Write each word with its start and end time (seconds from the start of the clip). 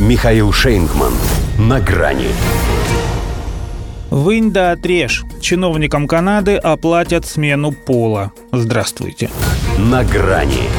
Михаил 0.00 0.50
Шейнгман. 0.50 1.12
На 1.58 1.78
грани. 1.78 2.28
Вынь 4.08 4.50
да 4.50 4.72
отрежь. 4.72 5.24
Чиновникам 5.42 6.08
Канады 6.08 6.56
оплатят 6.56 7.26
смену 7.26 7.72
пола. 7.72 8.32
Здравствуйте. 8.50 9.28
На 9.76 10.02
грани. 10.02 10.70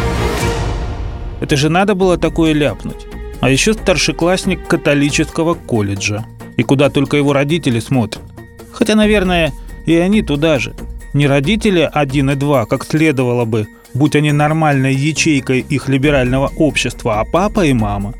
Это 1.39 1.55
же 1.55 1.69
надо 1.69 1.93
было 1.93 2.17
такое 2.17 2.53
ляпнуть. 2.53 3.05
А 3.41 3.51
еще 3.51 3.73
старшеклассник 3.73 4.65
католического 4.65 5.53
колледжа. 5.53 6.25
И 6.57 6.63
куда 6.63 6.89
только 6.89 7.15
его 7.15 7.31
родители 7.31 7.79
смотрят. 7.79 8.23
Хотя, 8.71 8.95
наверное, 8.95 9.53
и 9.85 9.93
они 9.97 10.23
туда 10.23 10.57
же. 10.57 10.73
Не 11.13 11.27
родители 11.27 11.87
один 11.93 12.31
и 12.31 12.35
два, 12.35 12.65
как 12.65 12.83
следовало 12.83 13.45
бы, 13.45 13.67
будь 13.93 14.15
они 14.15 14.31
нормальной 14.31 14.95
ячейкой 14.95 15.59
их 15.59 15.89
либерального 15.89 16.51
общества, 16.57 17.19
а 17.19 17.25
папа 17.25 17.67
и 17.67 17.73
мама. 17.73 18.15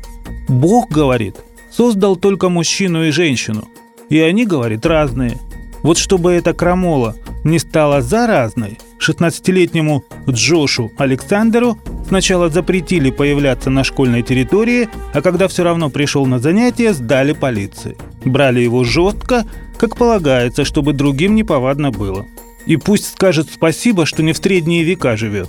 Бог, 0.52 0.90
говорит, 0.90 1.36
создал 1.70 2.16
только 2.16 2.48
мужчину 2.48 3.04
и 3.04 3.10
женщину. 3.10 3.68
И 4.08 4.18
они, 4.18 4.44
говорит, 4.44 4.84
разные. 4.84 5.38
Вот 5.82 5.98
чтобы 5.98 6.32
эта 6.32 6.52
крамола 6.52 7.16
не 7.42 7.58
стала 7.58 8.02
заразной, 8.02 8.78
16-летнему 9.00 10.04
Джошу 10.28 10.92
Александру 10.96 11.78
сначала 12.06 12.50
запретили 12.50 13.10
появляться 13.10 13.70
на 13.70 13.82
школьной 13.82 14.22
территории, 14.22 14.88
а 15.12 15.22
когда 15.22 15.48
все 15.48 15.64
равно 15.64 15.90
пришел 15.90 16.26
на 16.26 16.38
занятия, 16.38 16.92
сдали 16.92 17.32
полиции. 17.32 17.96
Брали 18.24 18.60
его 18.60 18.84
жестко, 18.84 19.44
как 19.78 19.96
полагается, 19.96 20.64
чтобы 20.64 20.92
другим 20.92 21.34
неповадно 21.34 21.90
было. 21.90 22.26
И 22.66 22.76
пусть 22.76 23.10
скажет 23.10 23.48
спасибо, 23.52 24.06
что 24.06 24.22
не 24.22 24.32
в 24.32 24.36
средние 24.36 24.84
века 24.84 25.16
живет. 25.16 25.48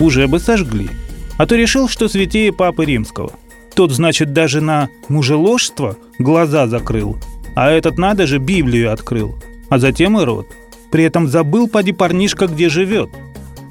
Уже 0.00 0.26
бы 0.26 0.38
сожгли. 0.38 0.90
А 1.38 1.46
то 1.46 1.54
решил, 1.54 1.88
что 1.88 2.08
святее 2.08 2.52
Папы 2.52 2.84
Римского. 2.84 3.32
Тот, 3.74 3.90
значит, 3.90 4.32
даже 4.32 4.60
на 4.60 4.88
мужеложство 5.08 5.96
глаза 6.18 6.66
закрыл. 6.66 7.16
А 7.54 7.70
этот, 7.70 7.98
надо 7.98 8.26
же, 8.26 8.38
Библию 8.38 8.92
открыл. 8.92 9.34
А 9.68 9.78
затем 9.78 10.18
и 10.18 10.24
рот. 10.24 10.46
При 10.90 11.04
этом 11.04 11.28
забыл, 11.28 11.68
поди 11.68 11.92
парнишка, 11.92 12.46
где 12.46 12.68
живет. 12.68 13.10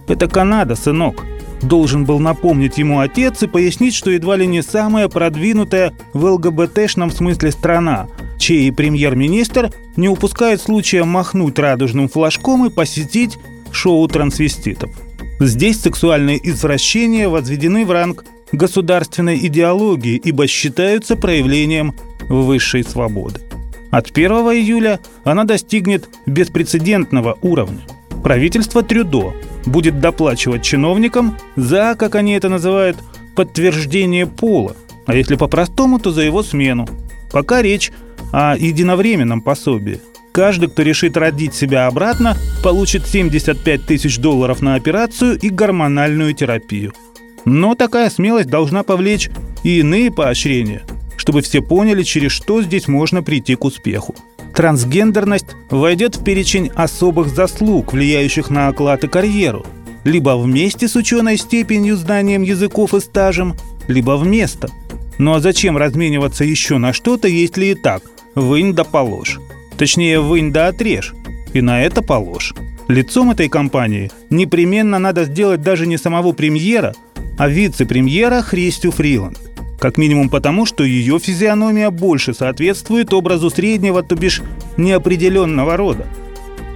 Это 0.08 0.28
Канада, 0.28 0.76
сынок. 0.76 1.24
Должен 1.62 2.06
был 2.06 2.20
напомнить 2.20 2.80
ему 2.80 3.00
отец 3.00 3.44
и 3.44 3.48
пояснить, 3.48 3.94
что 3.94 4.10
едва 4.10 4.36
ли 4.36 4.48
не 4.48 4.64
самая 4.64 5.08
продвинутая 5.08 5.94
в 6.14 6.26
ЛГБТшном 6.26 7.12
смысле 7.12 7.52
страна, 7.52 8.08
чей 8.40 8.72
премьер-министр 8.72 9.72
не 9.96 10.10
упускает 10.10 10.60
случая 10.60 11.04
махнуть 11.04 11.60
радужным 11.60 12.10
флажком 12.10 12.66
и 12.66 12.72
посетить 12.72 13.38
шоу 13.72 14.08
трансвеститов. 14.08 14.90
Здесь 15.40 15.82
сексуальные 15.82 16.40
извращения 16.50 17.30
возведены 17.30 17.86
в 17.86 17.92
ранг 17.92 18.26
государственной 18.52 19.38
идеологии, 19.48 20.22
ибо 20.24 20.48
считаются 20.48 21.16
проявлением 21.16 21.96
высшей 22.28 22.84
свободы. 22.84 23.42
От 23.92 24.12
1 24.12 24.32
июля 24.32 25.00
она 25.24 25.44
достигнет 25.44 26.08
беспрецедентного 26.26 27.38
уровня. 27.42 27.82
Правительство 28.24 28.84
Трюдо 28.84 29.34
будет 29.66 30.00
доплачивать 30.00 30.64
чиновникам 30.64 31.38
за, 31.56 31.96
как 31.98 32.16
они 32.16 32.34
это 32.34 32.50
называют, 32.50 32.98
подтверждение 33.36 34.28
пола, 34.28 34.76
а 35.06 35.16
если 35.16 35.36
по-простому, 35.36 36.00
то 36.00 36.12
за 36.12 36.22
его 36.22 36.44
смену. 36.44 36.88
Пока 37.32 37.62
речь 37.62 37.92
о 38.32 38.56
единовременном 38.58 39.42
пособии. 39.42 40.00
Каждый, 40.32 40.70
кто 40.70 40.84
решит 40.84 41.18
родить 41.18 41.54
себя 41.54 41.88
обратно, 41.88 42.38
получит 42.64 43.06
75 43.06 43.86
тысяч 43.86 44.18
долларов 44.18 44.62
на 44.62 44.76
операцию 44.76 45.38
и 45.38 45.50
гормональную 45.50 46.34
терапию. 46.34 46.94
Но 47.46 47.76
такая 47.76 48.10
смелость 48.10 48.50
должна 48.50 48.84
повлечь 48.84 49.30
и 49.64 49.80
иные 49.80 50.12
поощрения, 50.12 50.84
чтобы 51.18 51.42
все 51.42 51.62
поняли, 51.62 52.04
через 52.04 52.32
что 52.32 52.62
здесь 52.62 52.88
можно 52.88 53.24
прийти 53.24 53.56
к 53.56 53.64
успеху. 53.64 54.16
Трансгендерность 54.54 55.56
войдет 55.70 56.16
в 56.16 56.24
перечень 56.24 56.70
особых 56.76 57.30
заслуг, 57.30 57.94
влияющих 57.94 58.50
на 58.50 58.68
оклад 58.68 59.04
и 59.04 59.08
карьеру, 59.08 59.66
либо 60.04 60.38
вместе 60.38 60.88
с 60.88 60.96
ученой 60.96 61.38
степенью, 61.38 61.96
знанием 61.96 62.42
языков 62.42 62.94
и 62.94 63.00
стажем, 63.00 63.56
либо 63.88 64.18
вместо. 64.18 64.70
Ну 65.18 65.34
а 65.34 65.40
зачем 65.40 65.78
размениваться 65.78 66.44
еще 66.44 66.78
на 66.78 66.94
что-то, 66.94 67.28
если 67.28 67.68
и 67.68 67.76
так 67.76 68.04
вынь 68.36 68.74
да 68.74 68.84
положь? 68.84 69.40
Точнее, 69.78 70.20
вынь 70.20 70.52
да 70.52 70.68
отрежь. 70.68 71.14
И 71.54 71.62
на 71.62 71.84
это 71.84 72.02
положь. 72.02 72.54
Лицом 72.88 73.32
этой 73.32 73.50
компании 73.50 74.12
непременно 74.30 75.00
надо 75.00 75.26
сделать 75.26 75.62
даже 75.62 75.88
не 75.88 75.98
самого 75.98 76.34
премьера, 76.34 76.94
а 77.42 77.50
вице-премьера 77.50 78.44
Христю 78.44 78.92
Фриланд. 78.92 79.40
Как 79.80 79.98
минимум 79.98 80.30
потому, 80.30 80.68
что 80.68 80.84
ее 80.84 81.18
физиономия 81.18 81.90
больше 81.90 82.36
соответствует 82.36 83.14
образу 83.14 83.50
среднего, 83.50 84.04
то 84.04 84.16
бишь 84.16 84.44
неопределенного 84.78 85.76
рода. 85.76 86.06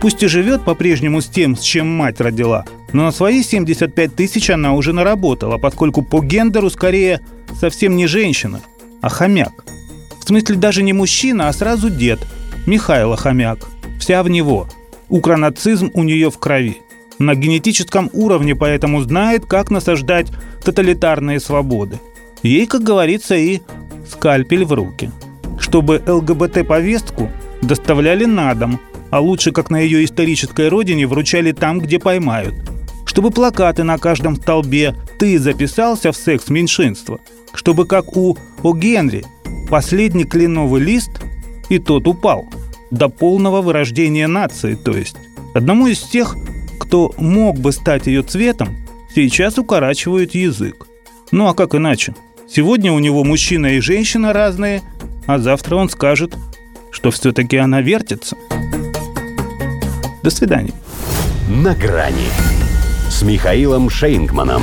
Пусть 0.01 0.23
и 0.23 0.27
живет 0.27 0.65
по-прежнему 0.65 1.21
с 1.21 1.27
тем, 1.27 1.55
с 1.55 1.61
чем 1.61 1.87
мать 1.87 2.19
родила, 2.19 2.65
но 2.93 3.03
на 3.03 3.11
свои 3.11 3.43
75 3.43 4.15
тысяч 4.15 4.49
она 4.49 4.73
уже 4.73 4.91
наработала, 4.91 5.59
поскольку 5.59 6.01
по 6.01 6.19
гендеру 6.19 6.71
скорее 6.71 7.21
совсем 7.59 7.95
не 7.95 8.07
женщина, 8.07 8.59
а 9.01 9.09
хомяк. 9.09 9.65
В 10.19 10.27
смысле 10.27 10.55
даже 10.55 10.81
не 10.81 10.93
мужчина, 10.93 11.47
а 11.47 11.53
сразу 11.53 11.91
дед, 11.91 12.21
Михайло 12.65 13.15
Хомяк. 13.15 13.69
Вся 13.99 14.23
в 14.23 14.29
него. 14.29 14.67
Укронацизм 15.09 15.91
у 15.93 16.01
нее 16.01 16.31
в 16.31 16.39
крови. 16.39 16.81
На 17.19 17.35
генетическом 17.35 18.09
уровне 18.13 18.55
поэтому 18.55 19.01
знает, 19.01 19.45
как 19.45 19.71
насаждать 19.71 20.27
тоталитарные 20.63 21.39
свободы. 21.39 21.99
Ей, 22.43 22.67
как 22.67 22.83
говорится, 22.83 23.35
и 23.35 23.61
скальпель 24.09 24.65
в 24.65 24.73
руки. 24.73 25.11
Чтобы 25.59 26.01
ЛГБТ-повестку 26.05 27.29
доставляли 27.61 28.25
на 28.25 28.53
дом, 28.53 28.79
а 29.09 29.19
лучше, 29.19 29.51
как 29.51 29.69
на 29.69 29.79
ее 29.79 30.03
исторической 30.03 30.67
родине, 30.67 31.07
вручали 31.07 31.53
там, 31.53 31.79
где 31.79 31.99
поймают. 31.99 32.55
Чтобы 33.05 33.31
плакаты 33.31 33.83
на 33.83 33.97
каждом 33.97 34.35
столбе 34.35 34.93
«Ты 35.17 35.39
записался 35.39 36.11
в 36.11 36.17
секс 36.17 36.49
меньшинства», 36.49 37.19
чтобы, 37.53 37.85
как 37.85 38.17
у 38.17 38.37
О. 38.61 38.75
Генри, 38.75 39.23
последний 39.69 40.25
кленовый 40.25 40.81
лист, 40.81 41.21
и 41.69 41.79
тот 41.79 42.07
упал. 42.07 42.45
До 42.91 43.07
полного 43.07 43.61
вырождения 43.61 44.27
нации, 44.27 44.75
то 44.75 44.91
есть. 44.91 45.15
Одному 45.53 45.87
из 45.87 46.01
тех, 46.01 46.35
кто 46.85 47.13
мог 47.17 47.57
бы 47.59 47.71
стать 47.71 48.07
ее 48.07 48.21
цветом, 48.21 48.77
сейчас 49.13 49.57
укорачивают 49.57 50.35
язык. 50.35 50.87
Ну 51.31 51.47
а 51.47 51.53
как 51.55 51.73
иначе? 51.73 52.13
Сегодня 52.47 52.93
у 52.93 52.99
него 52.99 53.23
мужчина 53.23 53.67
и 53.75 53.79
женщина 53.79 54.33
разные, 54.33 54.83
а 55.25 55.39
завтра 55.39 55.77
он 55.77 55.89
скажет, 55.89 56.37
что 56.91 57.09
все-таки 57.09 57.57
она 57.57 57.81
вертится. 57.81 58.37
До 60.21 60.29
свидания. 60.29 60.73
На 61.49 61.73
грани 61.73 62.27
с 63.09 63.23
Михаилом 63.23 63.89
Шейнгманом. 63.89 64.61